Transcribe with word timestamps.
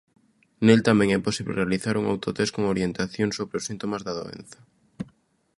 Nel 0.65 0.81
tamén 0.87 1.09
é 1.17 1.19
posible 1.27 1.57
realizar 1.61 1.95
un 2.01 2.05
autotest 2.13 2.51
con 2.55 2.63
orientacións 2.73 3.33
sobre 3.37 3.55
os 3.59 3.67
síntomas 3.69 4.01
da 4.03 4.13
doenza. 4.19 4.59